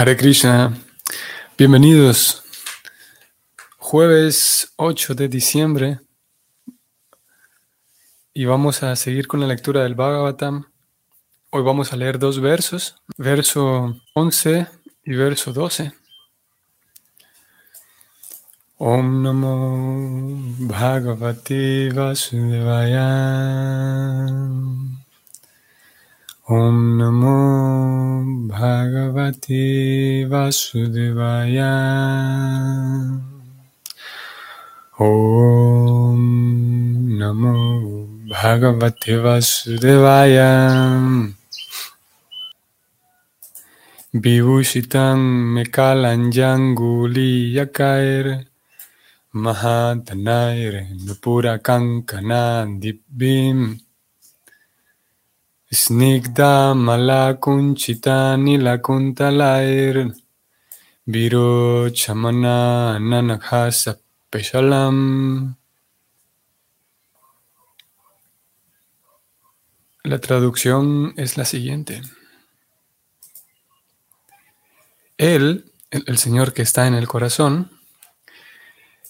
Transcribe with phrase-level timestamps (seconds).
[0.00, 0.72] Hare Krishna,
[1.58, 2.42] bienvenidos.
[3.76, 6.00] Jueves 8 de diciembre
[8.32, 10.64] y vamos a seguir con la lectura del Bhagavatam.
[11.50, 14.68] Hoy vamos a leer dos versos, verso 11
[15.04, 15.92] y verso 12.
[18.78, 20.40] Om Namo.
[26.50, 31.70] Om Namo Bhagavate Vasudevaya.
[34.98, 36.18] Om
[37.14, 37.54] Namo
[38.26, 40.50] Bhagavate Vasudevaya.
[44.12, 48.42] Vibhushitam Mekalanjanguli Yakair
[55.72, 60.12] Snigda malakunchita nilakuntalair
[61.06, 63.96] viro chamana nanakhasa
[64.28, 65.54] peshalam.
[70.02, 72.02] La traducción es la siguiente.
[75.18, 77.70] Él, el, el Señor que está en el corazón,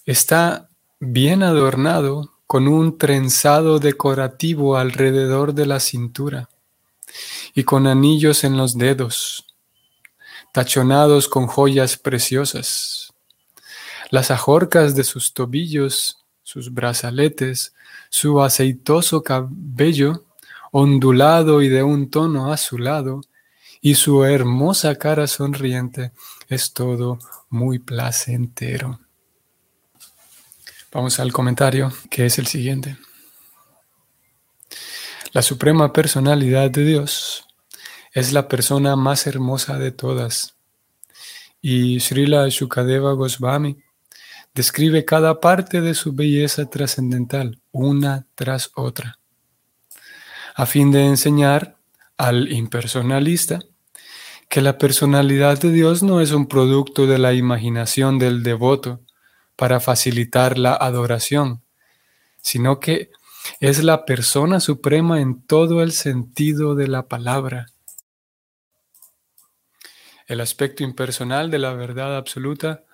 [0.04, 6.48] está bien adornado con un trenzado decorativo alrededor de la cintura
[7.54, 9.46] y con anillos en los dedos,
[10.52, 13.12] tachonados con joyas preciosas.
[14.10, 17.72] Las ajorcas de sus tobillos, sus brazaletes,
[18.08, 20.24] su aceitoso cabello,
[20.72, 23.20] ondulado y de un tono azulado,
[23.80, 26.10] y su hermosa cara sonriente,
[26.48, 28.98] es todo muy placentero.
[30.92, 32.96] Vamos al comentario, que es el siguiente.
[35.32, 37.46] La suprema personalidad de Dios
[38.12, 40.56] es la persona más hermosa de todas.
[41.62, 43.76] Y Srila Shukadeva Goswami
[44.52, 49.20] describe cada parte de su belleza trascendental, una tras otra,
[50.56, 51.76] a fin de enseñar
[52.16, 53.60] al impersonalista
[54.48, 59.00] que la personalidad de Dios no es un producto de la imaginación del devoto,
[59.60, 61.62] para facilitar la adoración,
[62.40, 63.10] sino que
[63.60, 67.66] es la persona suprema en todo el sentido de la palabra.
[70.26, 72.84] El aspecto impersonal de la verdad absoluta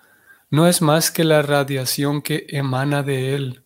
[0.50, 3.62] no es más que la radiación que emana de él,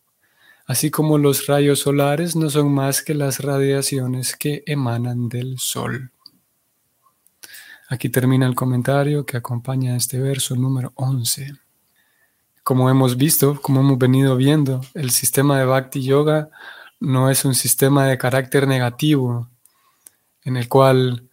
[0.67, 6.11] así como los rayos solares no son más que las radiaciones que emanan del sol.
[7.89, 11.53] Aquí termina el comentario que acompaña este verso número 11
[12.71, 16.51] como hemos visto, como hemos venido viendo, el sistema de Bhakti Yoga
[17.01, 19.49] no es un sistema de carácter negativo
[20.45, 21.27] en el cual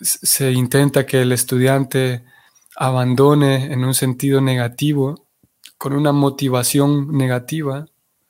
[0.00, 2.24] se intenta que el estudiante
[2.76, 5.26] abandone en un sentido negativo,
[5.76, 7.84] con una motivación negativa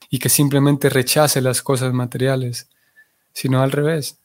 [0.08, 2.68] y que simplemente rechace las cosas materiales,
[3.32, 4.18] sino al revés.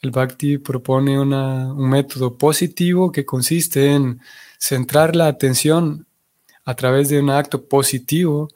[0.00, 4.22] El Bhakti propone un método positivo que consiste en
[4.56, 6.06] centrar la atención
[6.68, 8.50] a través de un acto positivo,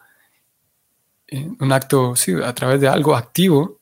[1.28, 3.80] eh, un acto, sí, a través de algo activo,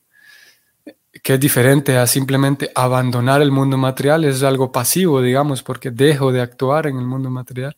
[1.21, 6.31] que es diferente a simplemente abandonar el mundo material, es algo pasivo, digamos, porque dejo
[6.31, 7.75] de actuar en el mundo material.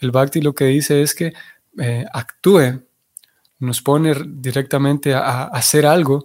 [0.00, 1.32] El Bhakti lo que dice es que
[1.78, 2.82] eh, actúe,
[3.60, 6.24] nos pone directamente a, hacer algo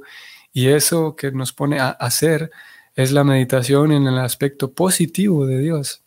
[0.52, 2.50] y eso que nos pone a hacer
[2.96, 6.02] es la meditación en el aspecto positivo de Dios.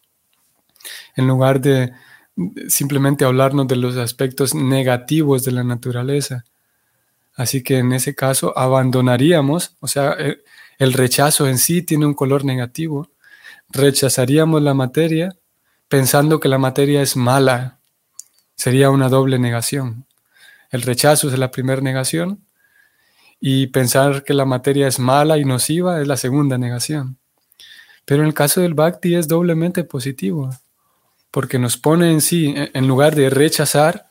[1.15, 1.93] En lugar de
[2.69, 6.45] simplemente hablarnos de los aspectos negativos de la naturaleza.
[7.35, 10.43] Así que en ese caso abandonaríamos, o sea, eh,
[10.79, 13.09] el rechazo en sí tiene un color negativo,
[13.71, 15.37] rechazaríamos la materia
[15.89, 17.79] pensando que la materia es mala.
[18.57, 20.07] Sería una doble negación.
[20.71, 22.45] El rechazo es la primera negación
[23.41, 27.19] y pensar que la materia es mala y nociva es la segunda negación.
[28.05, 30.51] Pero en el caso del bhakti es doblemente positivo
[31.31, 34.11] porque nos pone en sí, en lugar de rechazar,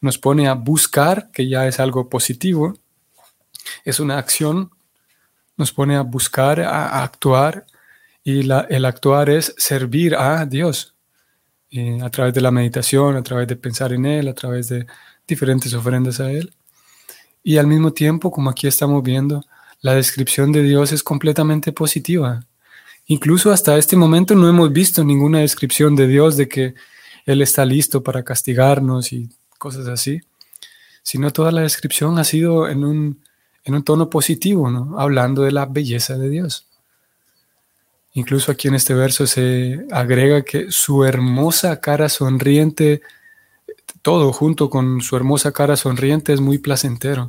[0.00, 2.74] nos pone a buscar, que ya es algo positivo,
[3.84, 4.70] es una acción,
[5.56, 7.66] nos pone a buscar, a, actuar,
[8.22, 10.94] y el actuar es servir a Dios,
[12.02, 14.86] a través de la meditación, a través de pensar en Él, a través de
[15.26, 16.52] diferentes ofrendas a Él.
[17.42, 19.44] Y al mismo tiempo, como aquí estamos viendo,
[19.80, 22.44] la descripción de Dios es completamente positiva.
[23.10, 26.76] Incluso hasta este momento no hemos visto ninguna descripción de Dios de que
[27.26, 29.28] Él está listo para castigarnos y
[29.58, 30.20] cosas así,
[31.02, 33.20] sino toda la descripción ha sido en un,
[33.64, 36.68] en un tono positivo, hablando de la belleza de Dios.
[38.12, 43.02] Incluso aquí en este verso se agrega que su hermosa cara sonriente,
[44.02, 47.28] todo junto con su hermosa cara sonriente es muy placentero.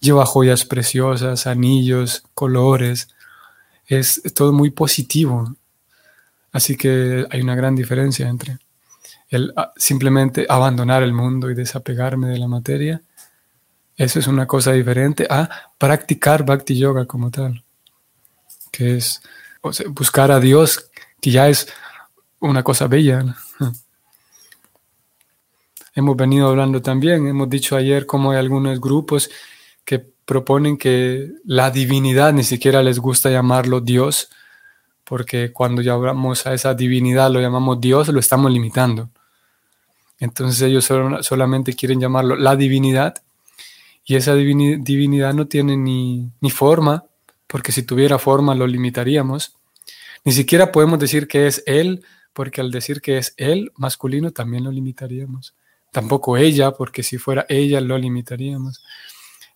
[0.00, 3.06] Lleva joyas preciosas, anillos, colores,
[3.86, 5.54] es todo muy positivo.
[6.52, 8.58] Así que hay una gran diferencia entre
[9.30, 13.02] el ah, simplemente abandonar el mundo y desapegarme de la materia.
[13.96, 15.48] Eso es una cosa diferente a
[15.78, 17.62] practicar bhakti yoga como tal,
[18.70, 19.22] que es
[19.88, 20.90] buscar a Dios,
[21.20, 21.68] que ya es
[22.40, 23.36] una cosa bella.
[25.94, 29.28] Hemos venido hablando también, hemos dicho ayer cómo hay algunos grupos
[30.24, 34.30] proponen que la divinidad ni siquiera les gusta llamarlo Dios,
[35.04, 39.10] porque cuando llamamos a esa divinidad lo llamamos Dios, lo estamos limitando.
[40.18, 40.88] Entonces ellos
[41.22, 43.14] solamente quieren llamarlo la divinidad
[44.04, 47.04] y esa divinidad no tiene ni, ni forma,
[47.46, 49.56] porque si tuviera forma lo limitaríamos.
[50.24, 54.64] Ni siquiera podemos decir que es él, porque al decir que es él masculino también
[54.64, 55.54] lo limitaríamos.
[55.90, 58.82] Tampoco ella, porque si fuera ella lo limitaríamos.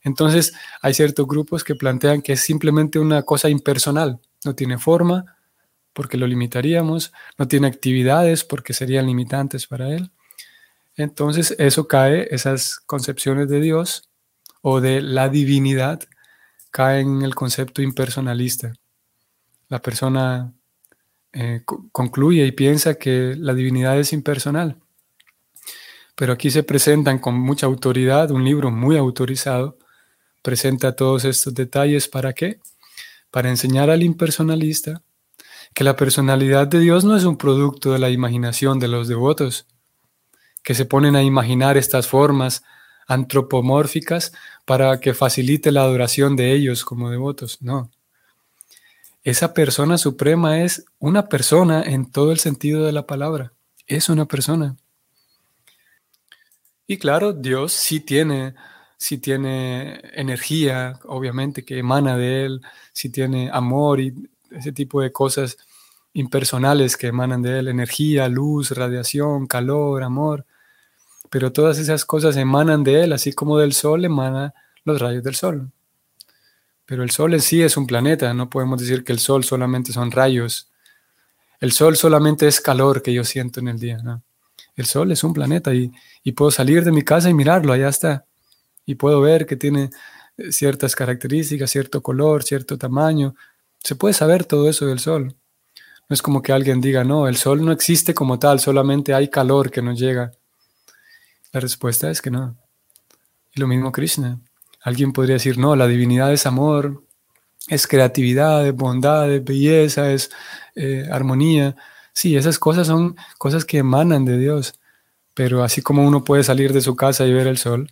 [0.07, 5.37] Entonces hay ciertos grupos que plantean que es simplemente una cosa impersonal, no tiene forma,
[5.93, 10.13] porque lo limitaríamos, no tiene actividades porque serían limitantes para él.
[10.95, 14.09] Entonces eso cae, esas concepciones de Dios
[14.63, 16.01] o de la divinidad
[16.71, 18.75] caen en el concepto impersonalista.
[19.69, 20.53] La persona
[21.33, 24.77] eh, concluye y piensa que la divinidad es impersonal.
[26.15, 29.77] Pero aquí se presentan con mucha autoridad, un libro muy autorizado,
[30.47, 32.61] presenta todos estos detalles para qué?
[33.33, 35.03] Para enseñar al impersonalista
[35.75, 39.67] que la personalidad de Dios no es un producto de la imaginación de los devotos,
[40.63, 42.63] que se ponen a imaginar estas formas
[43.09, 44.33] antropomórficas
[44.65, 47.61] para que facilite la adoración de ellos como devotos.
[47.61, 47.91] No.
[49.25, 53.53] Esa persona suprema es una persona en todo el sentido de la palabra.
[53.89, 54.77] Es una persona.
[56.87, 58.55] Y claro, Dios sí tiene,
[58.97, 62.61] sí tiene energía, obviamente, que emana de Él,
[62.93, 64.15] sí tiene amor y
[64.51, 65.59] ese tipo de cosas
[66.13, 70.47] impersonales que emanan de él, energía, luz, radiación, calor, amor.
[71.31, 74.55] Pero todas esas cosas emanan de él, así como del sol emanan
[74.85, 75.71] los rayos del sol.
[76.87, 79.93] Pero el sol en sí es un planeta, no podemos decir que el sol solamente
[79.93, 80.71] son rayos.
[81.61, 83.99] El sol solamente es calor que yo siento en el día.
[84.77, 85.91] El sol es un planeta y,
[86.23, 88.26] y puedo salir de mi casa y mirarlo, allá está.
[88.87, 89.91] Y puedo ver que tiene
[90.39, 93.35] eh, ciertas características, cierto color, cierto tamaño.
[93.83, 95.35] Se puede saber todo eso del sol.
[96.09, 99.29] No es como que alguien diga, no, el sol no existe como tal, solamente hay
[99.29, 100.33] calor que nos llega.
[101.53, 102.57] La respuesta es que no.
[103.55, 104.39] Y lo mismo Krishna.
[104.83, 107.03] Alguien podría decir, no, la divinidad es amor,
[107.69, 110.31] es creatividad, es bondad, es belleza, es
[110.77, 111.75] eh, armonía.
[112.13, 114.79] Sí, esas cosas son cosas que emanan de Dios.
[115.35, 117.91] Pero así como uno puede salir de su casa y ver el sol,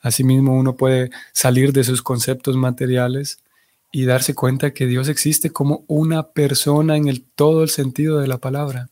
[0.00, 3.42] así mismo uno puede salir de sus conceptos materiales
[3.90, 8.28] y darse cuenta que Dios existe como una persona en el, todo el sentido de
[8.28, 8.90] la palabra.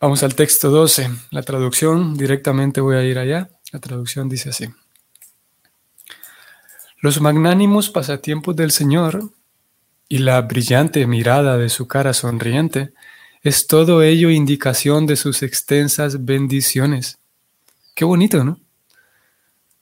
[0.00, 3.48] Vamos al texto 12, la traducción, directamente voy a ir allá.
[3.72, 4.66] La traducción dice así.
[7.00, 9.30] Los magnánimos pasatiempos del Señor
[10.08, 12.92] y la brillante mirada de su cara sonriente
[13.42, 17.18] es todo ello indicación de sus extensas bendiciones.
[17.96, 18.60] Qué bonito, ¿no?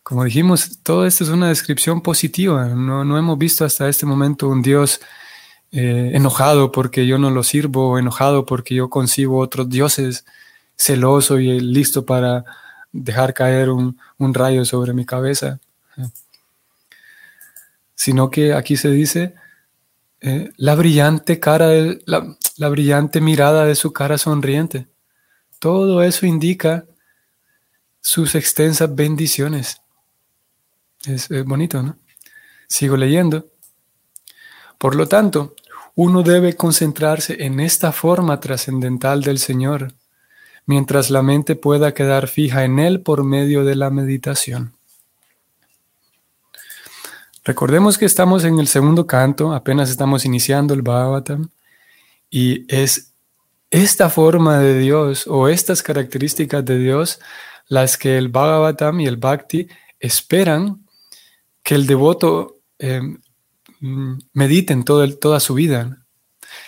[0.04, 2.68] Como dijimos, todo esto es una descripción positiva.
[2.68, 5.00] No, hemos visto hasta este momento un Dios
[5.72, 10.24] eh, enojado porque yo no lo sirvo, enojado porque yo concibo otros dioses,
[10.76, 12.44] celoso y listo para
[12.92, 15.58] dejar caer un, rayo sobre mi cabeza.
[17.96, 19.34] Sino que aquí se dice
[20.20, 21.68] eh, la brillante cara,
[22.06, 24.86] la brillante mirada de su cara sonriente.
[25.58, 26.84] Todo eso indica
[28.04, 29.80] sus extensas bendiciones.
[31.06, 31.96] Es, bonito, ¿no?
[32.68, 33.48] Sigo leyendo.
[34.76, 35.56] Por lo tanto,
[35.94, 39.94] uno debe concentrarse en esta forma trascendental del Señor,
[40.66, 44.74] mientras la mente pueda quedar fija en Él por medio de la meditación.
[47.42, 51.48] Recordemos que estamos en el segundo canto, apenas estamos iniciando el Bhagavatam,
[52.28, 53.14] y es
[53.70, 57.18] esta forma de Dios o estas características de Dios
[57.66, 59.68] las que el Bhagavatam y el Bhakti
[59.98, 60.86] esperan
[61.62, 63.00] que el devoto eh,
[63.80, 66.04] mm, medite en toda su vida.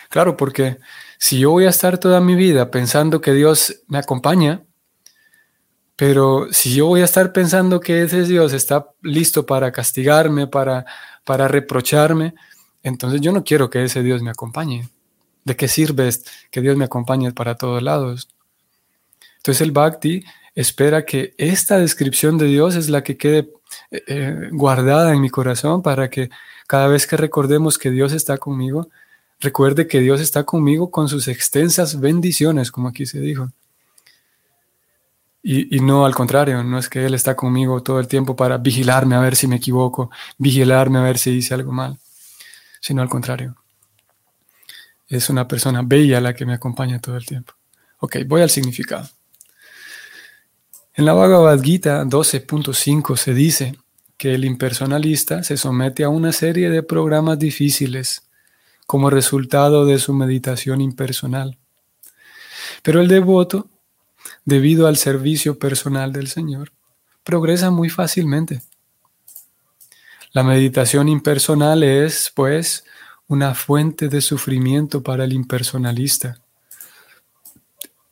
[0.08, 0.78] Claro, porque
[1.18, 4.64] si yo voy a estar toda mi vida pensando que Dios me acompaña,
[5.96, 10.84] pero si yo voy a estar pensando que ese Dios está listo para castigarme, para,
[11.24, 12.34] para reprocharme,
[12.82, 14.88] entonces yo no quiero que ese Dios me acompañe.
[15.44, 16.10] ¿De qué sirve
[16.50, 18.28] que Dios me acompañe para todos lados?
[19.38, 20.24] Entonces el bhakti
[20.56, 23.50] espera que esta descripción de Dios es la que quede
[23.90, 26.30] eh, eh, guardada en mi corazón para que
[26.66, 28.88] cada vez que recordemos que Dios está conmigo,
[29.38, 33.52] recuerde que Dios está conmigo con sus extensas bendiciones, como aquí se dijo.
[35.48, 39.14] Y, no al contrario, no es que Él está conmigo todo el tiempo para vigilarme
[39.14, 41.98] a ver si me equivoco, vigilarme a ver si hice algo mal,
[42.80, 43.54] sino al contrario.
[45.06, 47.52] Es una persona bella la que me acompaña todo el tiempo.
[48.00, 49.08] Ok, voy al significado.
[50.98, 53.76] En la Bhagavad Gita 12.5 se dice
[54.16, 58.22] que el impersonalista se somete a una serie de programas difíciles
[58.86, 61.58] como resultado de su meditación impersonal.
[62.82, 63.68] Pero el devoto
[64.46, 66.72] debido al servicio personal del Señor,
[67.24, 68.62] progresa muy fácilmente.
[70.32, 72.84] La meditación impersonal es, pues,
[73.28, 76.40] una fuente de sufrimiento para el impersonalista.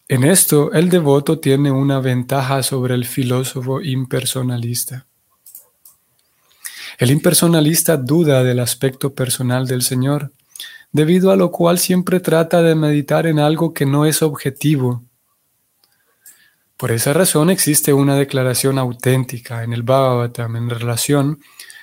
[0.08, 5.06] En esto, el devoto tiene una ventaja sobre el filósofo impersonalista.
[6.98, 10.32] El impersonalista duda del aspecto personal del Señor,
[10.92, 15.02] debido a lo cual siempre trata de meditar en algo que no es objetivo
[16.76, 21.40] por esa razón existe una declaración auténtica en el Bhagavatam en relación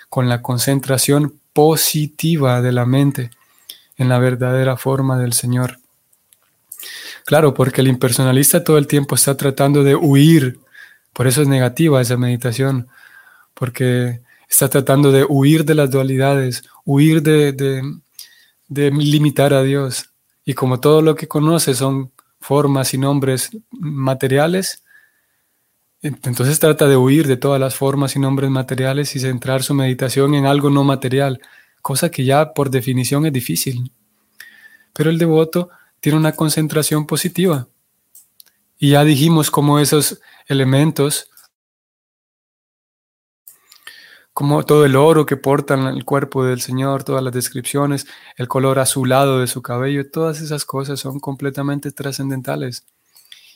[0.09, 3.31] con la concentración positiva de la mente
[3.97, 5.79] en la verdadera forma del Señor.
[7.25, 10.59] Claro, porque el impersonalista todo el tiempo está tratando de huir,
[11.13, 12.87] por eso es negativa esa meditación,
[13.53, 17.81] porque está tratando de huir de las dualidades, huir de,
[18.69, 20.09] limitar a Dios.
[20.43, 24.83] Y como todo lo que conoce son formas y nombres materiales,
[26.01, 30.33] entonces trata de huir de todas las formas y nombres materiales y centrar su meditación
[30.33, 31.39] en algo no material,
[31.81, 33.91] cosa que ya por definición es difícil.
[34.93, 35.69] Pero el devoto
[36.01, 37.67] tiene una concentración positiva.
[38.77, 41.29] Y ya dijimos cómo esos elementos,
[44.33, 48.47] como todo el oro que porta en el cuerpo del Señor, todas las descripciones, el
[48.47, 52.85] color azulado de su cabello, todas esas cosas son completamente trascendentales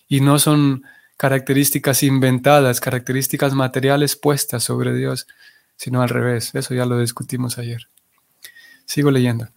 [0.07, 0.83] y no son
[1.17, 5.27] características inventadas, características materiales puestas sobre Dios,
[5.77, 6.53] sino al revés.
[6.53, 7.87] Eso ya lo discutimos ayer.
[8.85, 9.47] Sigo leyendo.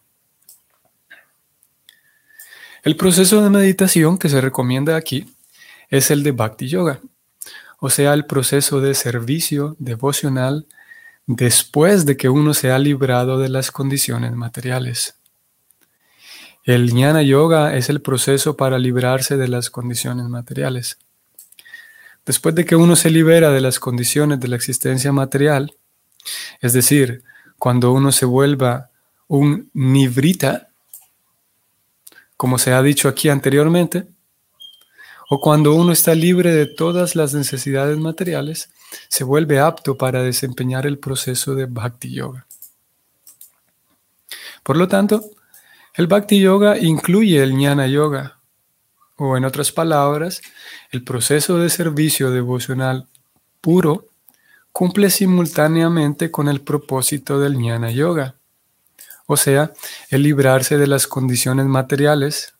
[2.82, 5.26] El proceso de meditación que se recomienda aquí
[5.88, 7.00] es el de Bhakti Yoga,
[7.80, 10.66] o sea, el proceso de servicio devocional
[11.26, 15.16] después de que uno se ha librado de las condiciones materiales.
[16.64, 20.98] El Jnana Yoga es el proceso para librarse de las condiciones materiales.
[22.26, 25.74] Después de que uno se libera de las condiciones de la existencia material,
[26.60, 27.24] es decir,
[27.58, 28.90] cuando uno se vuelva
[29.28, 30.67] un nivrita,
[32.38, 34.06] como se ha dicho aquí anteriormente,
[35.28, 38.70] o cuando uno está libre de todas las necesidades materiales,
[39.08, 42.46] se vuelve apto para desempeñar el proceso de Bhakti Yoga.
[44.62, 45.22] Por lo tanto,
[45.94, 48.38] el Bhakti Yoga incluye el Jnana Yoga,
[49.16, 50.40] o en otras palabras,
[50.90, 53.08] el proceso de servicio devocional
[53.60, 54.06] puro
[54.70, 58.36] cumple simultáneamente con el propósito del jnana yoga,
[59.30, 59.72] o sea,
[60.08, 62.54] el librarse de las condiciones materiales.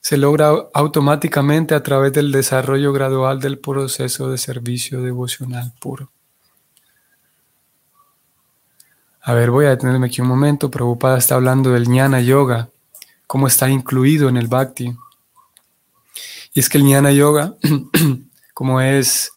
[0.00, 6.12] Se logra automáticamente a través del desarrollo gradual del proceso de servicio devocional puro.
[9.22, 10.70] A ver, voy a detenerme aquí un momento.
[10.70, 12.70] Prabhupada está hablando del jnana yoga
[13.26, 14.96] cómo está incluido en el bhakti.
[16.54, 17.56] Y es que el jnana yoga,
[18.54, 19.32] como es,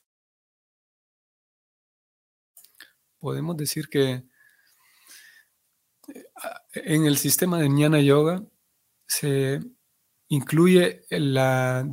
[3.20, 4.24] podemos decir que
[6.74, 8.44] en el sistema de jnana yoga
[9.08, 9.62] se
[10.28, 11.88] incluye la,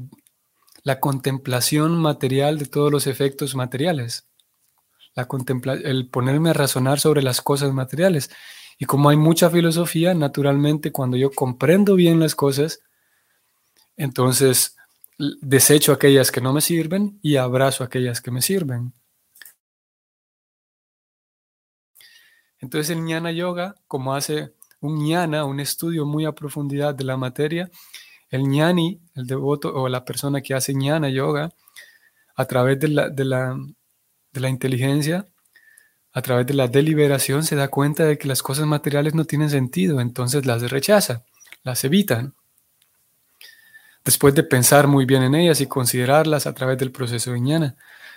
[0.83, 4.29] la contemplación material de todos los efectos materiales,
[5.15, 5.29] la
[5.85, 8.31] el ponerme a razonar sobre las cosas materiales.
[8.79, 12.81] Y como hay mucha filosofía, naturalmente cuando yo comprendo bien las cosas,
[13.97, 14.77] entonces
[15.19, 18.95] desecho aquellas que no me sirven y abrazo aquellas que me sirven.
[22.59, 27.17] Entonces el jnana yoga, como hace un jnana, un estudio muy a profundidad de la
[27.17, 27.71] materia,
[28.31, 31.51] el jnani, el devoto o la persona que hace jnana yoga,
[32.37, 33.57] a través de la, de la,
[34.33, 35.27] de la inteligencia,
[36.13, 39.51] a través de la deliberación se da cuenta de que las cosas materiales no tienen
[39.51, 41.25] sentido, entonces las rechaza,
[41.63, 42.35] las evitan.
[44.05, 47.73] Después de pensar muy bien en ellas y considerarlas a través del proceso de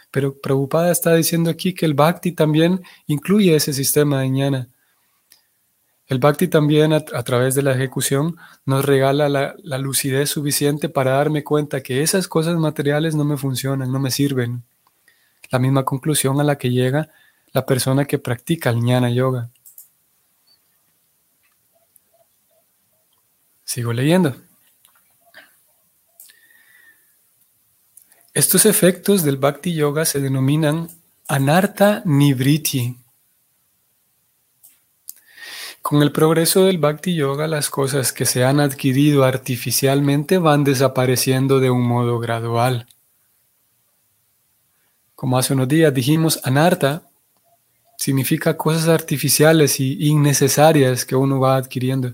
[0.09, 4.69] Pero Prabhupada está diciendo aquí que el bhakti también incluye ese sistema de ñana.
[6.07, 11.11] El bhakti también a, través de la ejecución nos regala la, la lucidez suficiente para
[11.11, 14.63] darme cuenta que esas cosas materiales no me funcionan, no me sirven.
[15.49, 17.09] La misma conclusión a la que llega
[17.53, 19.49] la persona que practica el jnana yoga.
[23.63, 24.35] Sigo leyendo.
[28.33, 30.89] Estos efectos del Bhakti Yoga se denominan
[31.27, 32.97] Anartha Nivriti.
[35.93, 41.59] Con el progreso del Bhakti Yoga, las cosas que se han adquirido artificialmente van desapareciendo
[41.59, 42.87] de un modo gradual.
[45.13, 47.03] Como hace unos días dijimos, Anartha
[47.95, 52.13] significa cosas artificiales y innecesarias que uno va adquiriendo.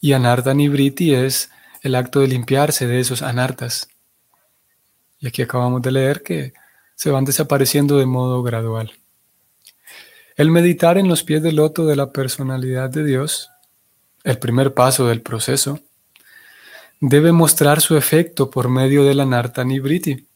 [0.00, 3.88] Y Anartha Nivriti es el acto de limpiarse de esos anartas.
[5.20, 6.52] Y aquí acabamos de leer que
[6.96, 8.90] se van desapareciendo de modo gradual.
[10.36, 13.48] El meditar en los pies del loto de la personalidad de Dios,
[14.22, 15.80] el primer paso del proceso,
[17.00, 20.26] debe mostrar su efecto por medio de la Narta Nibriti.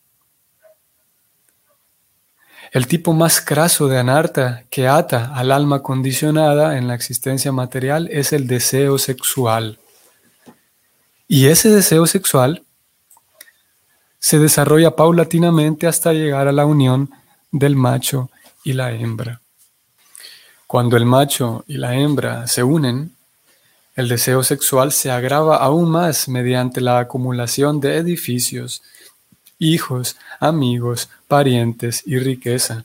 [2.72, 8.08] El tipo más craso de anarta que ata al alma condicionada en la existencia material
[8.10, 9.80] es el deseo sexual.
[11.28, 12.64] Y ese deseo sexual
[14.18, 17.10] se desarrolla paulatinamente hasta llegar a la unión
[17.52, 18.30] del macho
[18.64, 19.39] y la hembra.
[20.70, 23.10] Cuando el macho y la hembra se unen,
[23.96, 28.80] el deseo sexual se agrava aún más mediante la acumulación de edificios,
[29.58, 32.84] hijos, amigos, parientes y riqueza.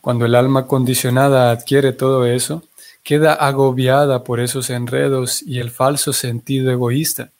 [0.00, 2.62] Cuando el alma condicionada adquiere todo eso,
[3.02, 7.30] queda agobiada por esos enredos y el falso sentido egoísta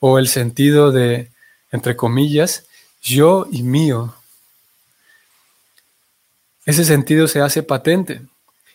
[0.00, 1.30] o el sentido de,
[1.70, 2.64] entre comillas,
[3.02, 4.14] yo y mío.
[6.66, 8.22] Ese sentido se hace patente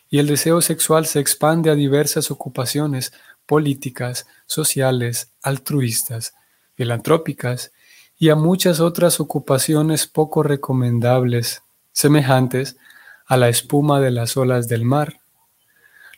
[0.09, 3.13] y el deseo sexual se expande a diversas ocupaciones
[3.47, 6.35] políticas, sociales, altruistas,
[6.75, 7.71] filantrópicas
[8.19, 12.77] y a muchas otras ocupaciones poco recomendables, semejantes
[13.25, 15.21] a la espuma de las olas del mar,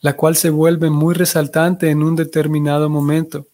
[0.02, 3.48] la cual se vuelve muy resaltante en un determinado momento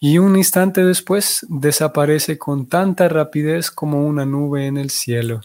[0.00, 5.42] y un instante después desaparece con tanta rapidez como una nube en el cielo.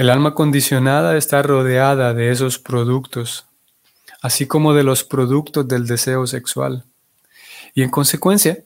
[0.00, 3.44] El alma condicionada está rodeada de esos productos,
[4.22, 6.86] así como de los productos del deseo sexual.
[7.74, 8.64] Y en consecuencia,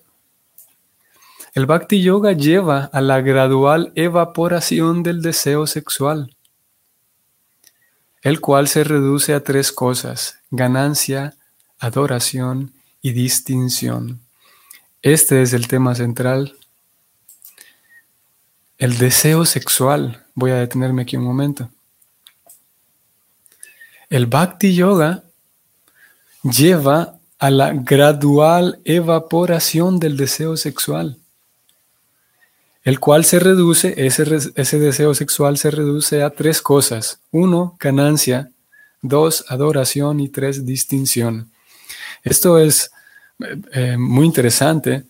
[1.52, 6.36] el bhakti yoga lleva a la gradual evaporación del deseo sexual,
[8.22, 11.34] el cual se reduce a tres cosas, ganancia,
[11.80, 14.20] adoración y distinción.
[15.02, 16.56] Este es el tema central.
[18.78, 20.24] El deseo sexual.
[20.34, 21.70] Voy a detenerme aquí un momento.
[24.10, 25.22] El bhakti yoga
[26.42, 31.18] lleva a la gradual evaporación del deseo sexual,
[32.82, 37.20] el cual se reduce, ese, ese deseo sexual se reduce a tres cosas.
[37.30, 38.50] Uno, ganancia.
[39.00, 40.20] Dos, adoración.
[40.20, 41.50] Y tres, distinción.
[42.22, 42.90] Esto es
[43.40, 45.04] eh, eh, muy interesante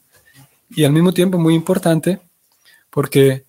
[0.70, 2.20] y al mismo tiempo muy importante
[2.90, 3.44] porque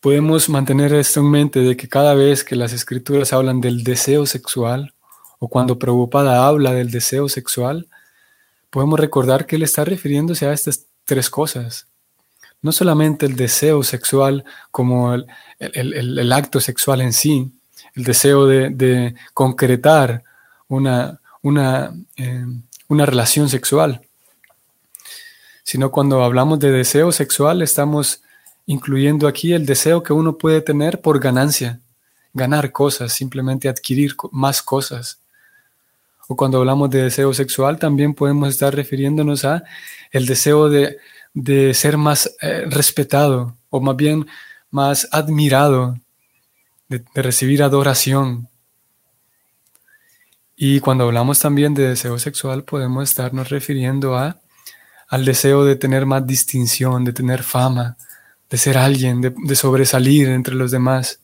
[0.00, 4.26] podemos mantener esto en mente de que cada vez que las escrituras hablan del deseo
[4.26, 4.94] sexual
[5.38, 7.86] o cuando Prabhupada habla del deseo sexual,
[8.70, 11.86] podemos recordar que él está refiriéndose a estas tres cosas.
[12.62, 15.14] No solamente el deseo sexual como
[15.58, 17.52] el, acto sexual en sí,
[17.94, 20.24] el deseo de, concretar
[20.68, 22.44] una, una eh,
[22.88, 24.02] una relación sexual,
[25.64, 28.22] sino cuando hablamos de deseo sexual estamos
[28.66, 31.80] incluyendo aquí el deseo que uno puede tener por ganancia,
[32.34, 35.20] ganar cosas, simplemente adquirir más cosas.
[36.28, 39.62] O cuando hablamos de deseo sexual también podemos estar refiriéndonos a
[40.10, 40.98] el deseo de,
[41.74, 44.26] ser más eh, respetado o más bien
[44.70, 45.98] más admirado,
[46.88, 48.48] de recibir adoración,
[50.58, 54.40] y cuando hablamos también de deseo sexual, podemos estarnos refiriendo a,
[55.06, 57.98] al deseo de tener más distinción, de tener fama,
[58.50, 61.20] de ser alguien, de, sobresalir entre los demás.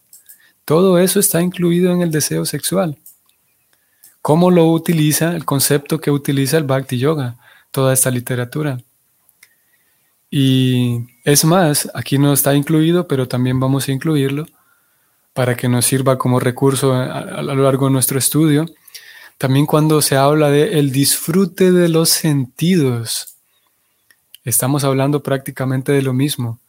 [0.65, 2.99] Todo eso está incluido en el deseo sexual.
[4.21, 7.37] ¿Cómo lo utiliza el concepto que utiliza el Bhakti Yoga,
[7.71, 8.81] toda esta literatura?
[10.31, 14.47] Y es más, aquí no está incluido, pero también vamos a incluirlo
[15.33, 18.67] para que nos sirva como recurso a, a lo largo de nuestro estudio
[19.43, 23.35] también cuando se habla de el disfrute de los sentidos,
[24.45, 26.61] estamos hablando prácticamente de lo mismo.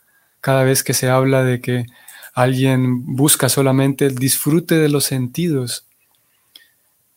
[0.44, 1.86] Cada vez que se habla de que
[2.34, 5.88] alguien busca solamente el disfrute de los sentidos.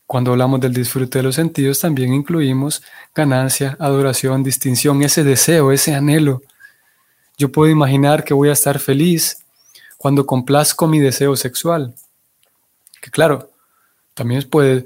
[0.06, 5.92] Cuando hablamos del disfrute de los sentidos, también incluimos ganancia, adoración, distinción, ese deseo, ese
[5.92, 6.42] anhelo.
[7.36, 9.38] Yo puedo imaginar que voy a estar feliz
[9.96, 11.96] cuando complazco mi deseo sexual.
[13.02, 13.50] Que claro,
[14.14, 14.84] también puede,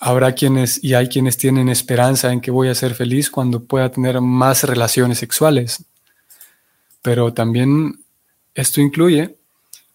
[0.00, 3.88] habrá quienes y hay quienes tienen esperanza en que voy a ser feliz cuando pueda
[3.88, 5.84] tener más relaciones sexuales.
[7.02, 8.00] Pero también
[8.54, 9.36] esto incluye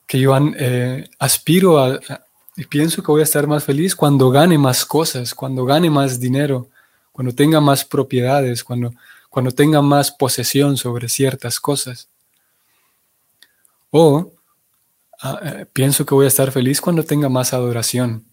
[0.06, 2.00] que yo eh, aspiro a,
[2.56, 6.20] y pienso que voy a estar más feliz cuando gane más cosas, cuando gane más
[6.20, 6.70] dinero,
[7.12, 8.92] cuando tenga más propiedades, cuando,
[9.30, 12.10] cuando tenga más posesión sobre ciertas cosas.
[13.92, 14.32] O
[15.44, 18.26] eh, pienso que voy a estar feliz cuando tenga más adoración,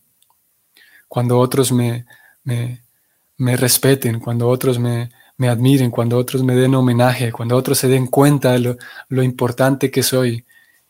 [1.08, 2.06] cuando otros me,
[2.44, 5.10] me, respeten, cuando otros me,
[5.42, 8.76] admiren, cuando otros me den homenaje, cuando otros se den cuenta de
[9.08, 10.44] lo, importante que soy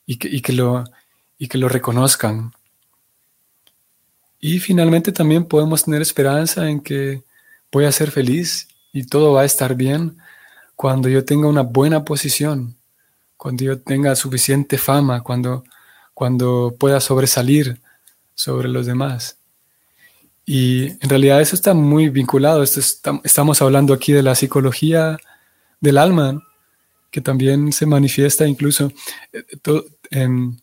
[0.07, 0.85] y que, y que, lo,
[1.39, 2.53] y que lo reconozcan.
[4.39, 7.23] Y finalmente también podemos tener esperanza en que
[7.73, 10.19] voy a ser feliz y todo va a estar bien
[10.77, 12.77] cuando yo tenga una buena posición,
[13.37, 15.65] cuando yo tenga suficiente fama, cuando,
[16.13, 17.81] cuando pueda sobresalir
[18.35, 19.39] sobre los demás.
[20.47, 22.63] Y en realidad eso está muy vinculado.
[22.63, 22.81] Esto
[23.25, 25.19] estamos hablando aquí de la psicología
[25.81, 26.43] del alma,
[27.11, 28.93] que también se manifiesta incluso
[29.33, 29.45] eh,
[30.11, 30.61] en,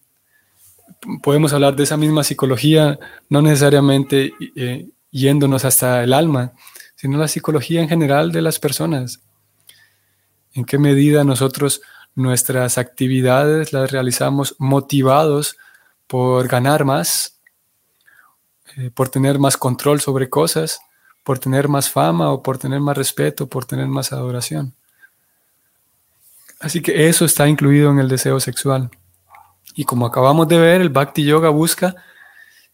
[1.21, 6.53] podemos hablar de esa misma psicología, no necesariamente eh, yéndonos hasta el alma,
[6.95, 9.21] sino la psicología en general de las personas.
[10.53, 11.81] En qué medida nosotros
[12.13, 15.57] nuestras actividades las realizamos motivados
[16.07, 17.39] por ganar más,
[18.77, 20.79] eh, por tener más control sobre cosas,
[21.23, 24.73] por tener más fama o por tener más respeto, por tener más adoración.
[26.59, 28.89] Así que eso está incluido en el deseo sexual.
[29.75, 31.95] Y como acabamos de ver, el Bhakti Yoga busca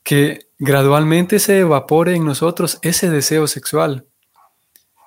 [0.04, 4.06] que gradualmente se evapore en nosotros ese deseo sexual,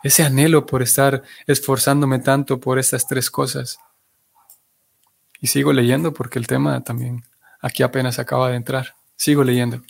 [0.03, 3.79] ese anhelo por estar esforzándome tanto por estas tres cosas.
[5.40, 7.24] Y sigo leyendo porque el tema también
[7.61, 8.94] aquí apenas acaba de entrar.
[9.16, 9.83] Sigo leyendo.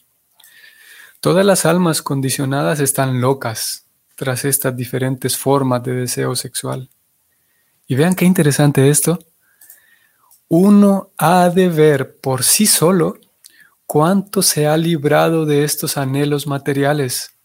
[1.20, 6.90] Todas las almas condicionadas están locas tras estas diferentes formas de deseo sexual.
[7.87, 9.18] Y vean qué interesante esto
[10.52, 13.18] uno ha de ver por sí solo
[13.87, 17.37] cuánto se ha librado de estos anhelos materiales,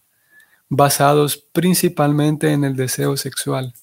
[0.68, 3.74] basados principalmente en el deseo sexual.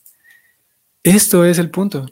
[1.04, 2.06] Esto es el punto,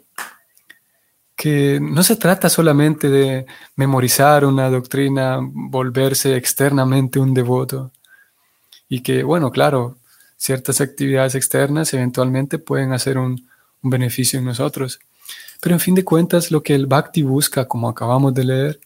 [1.41, 7.91] que no se trata solamente de memorizar una doctrina, volverse externamente un devoto,
[8.87, 9.97] y que, bueno, claro,
[10.37, 13.49] ciertas actividades externas eventualmente pueden hacer un,
[13.83, 14.99] beneficio en nosotros
[15.59, 18.79] pero en fin de cuentas, lo que el Bhakti busca, como acabamos de leer,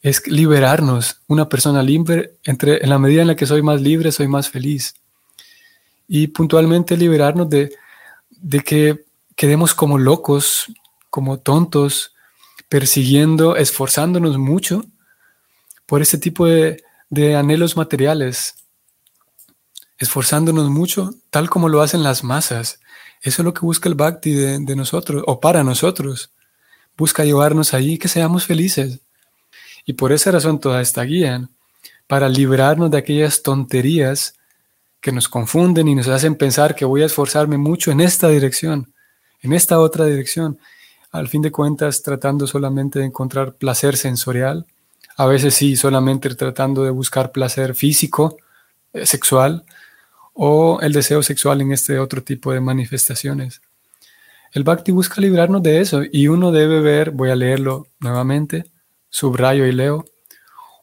[0.00, 1.20] es liberarnos.
[1.28, 4.48] Una persona libre, entre, en la medida en la que soy más libre, soy más
[4.48, 4.94] feliz.
[6.08, 7.72] Y puntualmente liberarnos de,
[8.30, 9.04] de que
[9.36, 10.66] quedemos como locos,
[11.10, 12.14] como tontos,
[12.68, 14.84] persiguiendo, esforzándonos mucho
[15.86, 18.54] por este tipo de, de anhelos materiales,
[19.98, 22.80] esforzándonos mucho, tal como lo hacen las masas,
[23.22, 26.32] eso es lo que busca el Bhakti de, nosotros o para nosotros.
[26.96, 29.00] Busca llevarnos ahí que seamos felices.
[29.84, 31.48] Y por esa razón toda esta guía,
[32.06, 34.34] para librarnos de aquellas tonterías
[35.00, 38.92] que nos confunden y nos hacen pensar que voy a esforzarme mucho en esta dirección,
[39.40, 40.58] en esta otra dirección,
[41.10, 44.66] al fin de cuentas tratando solamente de encontrar placer sensorial,
[45.16, 48.36] a veces sí, solamente tratando de buscar placer físico,
[48.92, 49.64] eh, sexual,
[50.32, 53.60] o el deseo sexual en este otro tipo de manifestaciones.
[54.52, 58.66] El bhakti busca librarnos de eso y uno debe ver, voy a leerlo nuevamente,
[59.10, 60.04] subrayo y leo,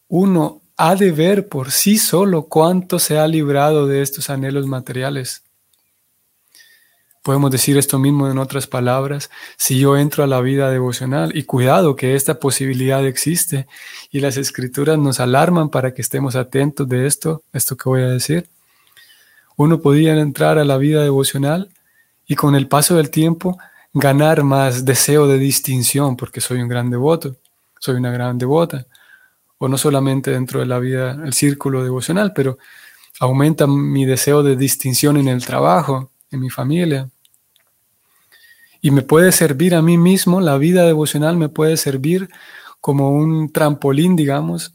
[0.09, 5.44] uno ha de ver por sí solo cuánto se ha librado de estos anhelos materiales.
[7.25, 11.41] Podemos decir esto mismo en otras palabras, si yo entro a la vida devocional y
[11.41, 13.65] cuidado que esta posibilidad existe
[14.11, 18.09] y las escrituras nos alarman para que estemos atentos de esto, esto que voy a
[18.09, 18.47] decir,
[19.55, 21.71] uno podía entrar a la vida devocional
[22.27, 23.57] y con el paso del tiempo
[23.91, 27.37] ganar más deseo de distinción porque soy un gran devoto,
[27.79, 28.85] soy una gran devota.
[29.57, 32.59] O no solamente dentro de la vida, el círculo devocional, pero
[33.19, 37.09] aumenta mi deseo de distinción en el trabajo, en mi familia.
[38.81, 42.29] Y me puede servir a mí mismo, la vida devocional me puede servir
[42.81, 44.73] como un trampolín, digamos,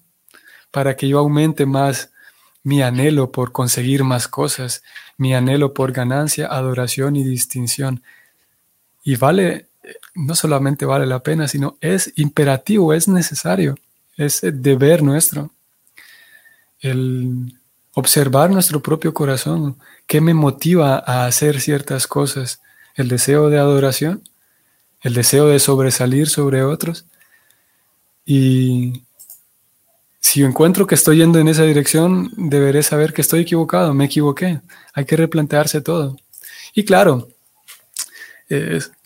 [0.70, 2.10] para que yo aumente más
[2.62, 4.82] mi anhelo por conseguir más cosas,
[5.16, 8.02] mi anhelo por ganancia, adoración y distinción.
[9.02, 9.70] Y vale
[10.14, 13.76] no solamente vale la pena, sino es imperativo, es necesario,
[14.16, 15.50] es deber nuestro.
[16.80, 17.58] El
[17.94, 22.60] observar nuestro propio corazón, qué me motiva a hacer ciertas cosas,
[22.94, 24.22] el deseo de adoración,
[25.02, 27.06] el deseo de sobresalir sobre otros.
[28.24, 29.04] Y
[30.20, 34.60] si encuentro que estoy yendo en esa dirección, deberé saber que estoy equivocado, me equivoqué.
[34.92, 36.16] Hay que replantearse todo.
[36.74, 37.28] Y claro,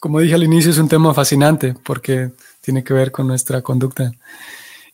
[0.00, 4.12] como dije al inicio, es un tema fascinante porque tiene que ver con nuestra conducta.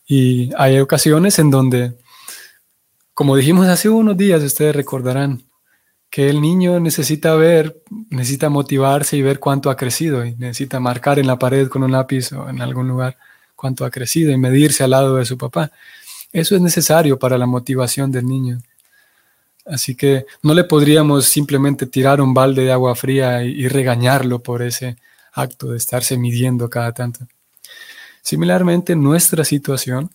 [0.06, 1.94] Y hay ocasiones en donde,
[3.14, 5.44] como dijimos hace unos días, ustedes recordarán,
[6.10, 11.20] que el niño necesita ver, necesita motivarse y ver cuánto ha crecido y necesita marcar
[11.20, 13.16] en la pared con un lápiz o en algún lugar
[13.54, 15.70] cuánto ha crecido y medirse al lado de su papá.
[16.32, 18.60] Eso es necesario para la motivación del niño.
[19.66, 24.62] Así que no le podríamos simplemente tirar un balde de agua fría y, regañarlo por
[24.62, 24.96] ese
[25.32, 27.26] acto de estarse midiendo cada tanto.
[28.22, 30.10] Similarmente, nuestra situación,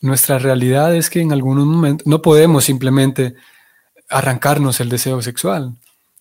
[0.00, 3.34] nuestra realidad es que en algunos momentos no podemos simplemente
[4.08, 5.74] arrancarnos el deseo sexual,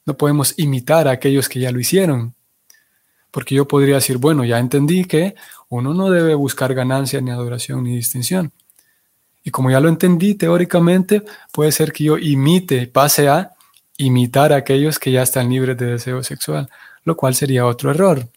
[0.05, 2.33] no podemos imitar a aquellos que ya lo hicieron.
[3.31, 5.35] Porque yo podría decir, bueno, ya entendí que
[5.69, 8.51] uno no debe buscar ganancia, ni adoración, ni distinción.
[9.43, 13.51] Y como ya lo entendí teóricamente, puede ser que yo imite, pase a
[13.97, 16.69] imitar a aquellos que ya están libres de deseo sexual,
[17.03, 18.27] lo cual sería otro error.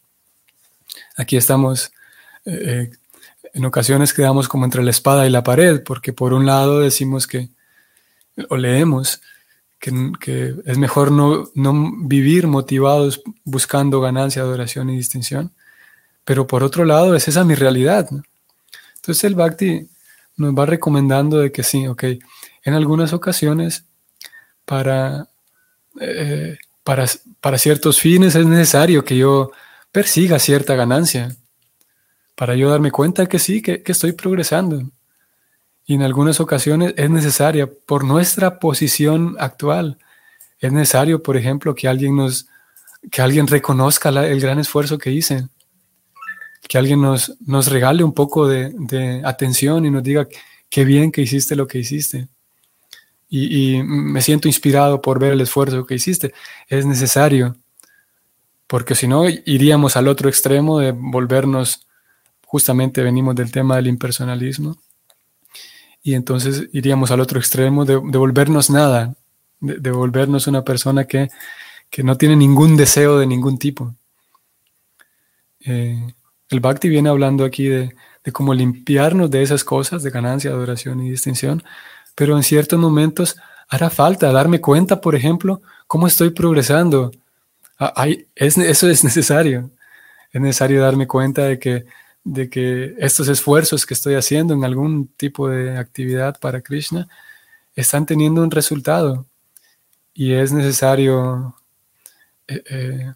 [1.15, 1.91] Aquí estamos,
[2.45, 2.91] eh, eh,
[3.53, 7.27] en ocasiones quedamos como entre la espada y la pared, porque por un lado decimos
[7.27, 7.49] que,
[8.49, 9.21] o leemos,
[9.81, 15.51] que, es mejor no, no vivir motivados buscando ganancia, adoración y distinción,
[16.23, 18.07] pero por otro lado es esa mi realidad.
[18.95, 19.89] Entonces el bhakti
[20.37, 22.03] nos va recomendando de que sí, ok,
[22.63, 23.85] en algunas ocasiones
[24.65, 25.27] para,
[25.99, 27.05] eh, para,
[27.39, 29.51] para, ciertos fines es necesario que yo
[29.91, 31.35] persiga cierta ganancia,
[32.35, 34.83] para yo darme cuenta que sí, que, que estoy progresando.
[35.85, 39.97] Y en algunas ocasiones es necesaria por nuestra posición actual.
[40.59, 42.47] Es necesario, por ejemplo, que alguien nos,
[43.11, 45.47] que alguien reconozca el gran esfuerzo que hice
[46.71, 50.27] que alguien nos, nos regale un poco de, atención y nos diga
[50.69, 52.29] qué bien que hiciste lo que hiciste.
[53.29, 56.33] Y, me siento inspirado por ver el esfuerzo que hiciste.
[56.67, 57.57] Es necesario,
[58.67, 61.87] porque si no, iríamos al otro extremo de volvernos,
[62.45, 64.77] justamente venimos del tema del impersonalismo,
[66.03, 69.15] y entonces iríamos al otro extremo de, volvernos nada,
[69.59, 71.29] de, volvernos una persona que,
[72.03, 73.93] no tiene ningún deseo de ningún tipo.
[75.59, 76.13] Eh,
[76.49, 77.93] el Bhakti viene hablando aquí de,
[78.31, 81.63] cómo limpiarnos de esas cosas, de ganancia, adoración y distinción,
[82.15, 83.35] pero en ciertos momentos
[83.67, 87.11] hará falta darme cuenta, por ejemplo, cómo estoy progresando.
[87.79, 89.71] Ah, eso es necesario.
[90.31, 91.85] Es necesario darme cuenta de que,
[92.23, 97.07] de que estos esfuerzos que estoy haciendo en algún tipo de actividad para Krishna
[97.75, 99.25] están teniendo un resultado.
[100.13, 101.55] Y es necesario
[102.47, 103.13] eh, eh,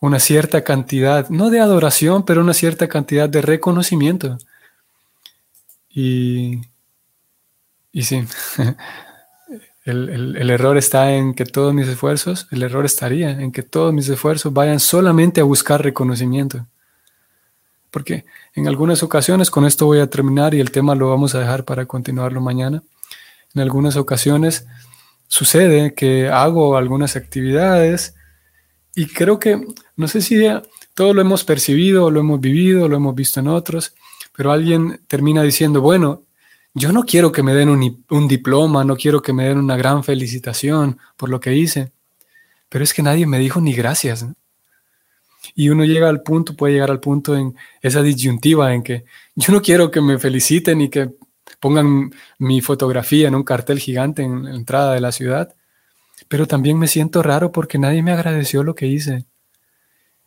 [0.00, 4.38] una cierta cantidad, no de adoración, pero una cierta cantidad de reconocimiento.
[5.90, 6.62] Y,
[7.92, 8.24] y sí,
[9.84, 13.92] el, el, error está en que todos mis esfuerzos, el error estaría en que todos
[13.92, 16.66] mis esfuerzos vayan solamente a buscar reconocimiento.
[17.90, 18.24] Porque
[18.54, 21.64] en algunas ocasiones, con esto voy a terminar y el tema lo vamos a dejar
[21.64, 22.82] para continuarlo mañana,
[23.54, 24.66] en algunas ocasiones
[25.26, 28.14] sucede que hago algunas actividades,
[28.94, 29.60] y creo que,
[29.96, 30.44] no sé si
[30.94, 33.94] todo lo hemos percibido, lo hemos vivido, lo hemos visto en otros,
[34.36, 36.24] pero alguien termina diciendo, bueno,
[36.74, 40.04] yo no quiero que me den un, diploma, no quiero que me den una gran
[40.04, 41.92] felicitación por lo que hice,
[42.68, 44.26] pero es que nadie me dijo ni gracias.
[45.54, 49.52] Y uno llega al punto, puede llegar al punto en esa disyuntiva en que yo
[49.52, 51.10] no quiero que me feliciten y que
[51.58, 55.54] pongan mi fotografía en un cartel gigante en la entrada de la ciudad,
[56.28, 59.24] pero también me siento raro porque nadie me agradeció lo que hice.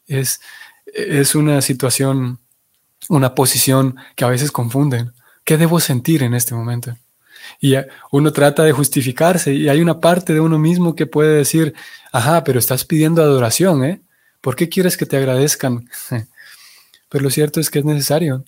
[0.06, 0.42] Es,
[0.86, 2.40] es una situación,
[3.10, 5.14] una posición que a veces confunden.
[5.46, 6.96] ¿Qué debo sentir en este momento?
[7.60, 7.76] Y
[8.12, 11.74] uno trata de justificarse y hay una parte de uno mismo que puede decir,
[12.12, 14.02] ajá, pero estás pidiendo adoración, ¿eh?
[14.44, 15.88] ¿Por qué quieres que te agradezcan?
[17.10, 18.44] pero lo cierto es que es necesario.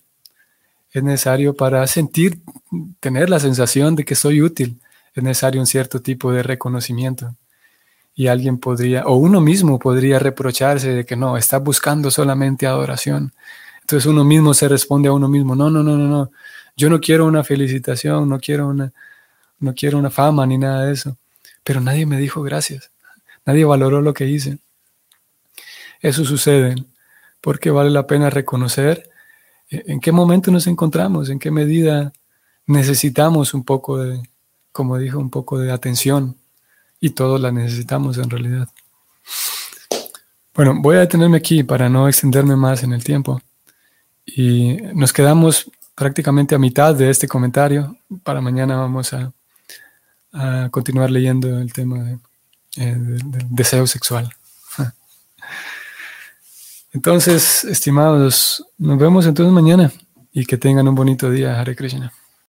[0.92, 2.38] Es necesario para sentir,
[3.00, 4.78] tener la sensación de que soy útil.
[5.14, 7.34] Es necesario un cierto tipo de reconocimiento
[8.14, 13.32] y alguien podría, o uno mismo podría reprocharse de que no, está buscando solamente adoración.
[13.80, 16.30] Entonces uno mismo se responde a uno mismo, no, no, no, no, no,
[16.76, 18.92] yo no quiero una felicitación, no quiero una,
[19.60, 21.16] no quiero una fama ni nada de eso.
[21.64, 22.90] Pero nadie me dijo gracias,
[23.46, 24.58] nadie valoró lo que hice.
[26.06, 26.76] Eso sucede
[27.40, 29.10] porque vale la pena reconocer
[29.68, 32.12] eh, en qué momento nos encontramos, en qué medida
[32.64, 34.22] necesitamos un poco de,
[34.70, 36.36] como dijo, un poco de atención
[37.00, 38.68] y todos la necesitamos en realidad.
[40.54, 43.42] Bueno, voy a detenerme aquí para no extenderme más en el tiempo.
[44.24, 47.96] Y nos quedamos prácticamente a mitad de este comentario.
[48.22, 49.32] Para mañana vamos a,
[50.70, 52.20] continuar leyendo el tema
[52.76, 54.32] eh, del deseo sexual.
[56.96, 59.92] Entonces, estimados, nos vemos entonces mañana
[60.32, 62.10] y que tengan un bonito día, Hare Krishna.